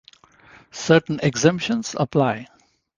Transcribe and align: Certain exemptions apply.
Certain 0.71 1.19
exemptions 1.21 1.93
apply. 1.93 2.47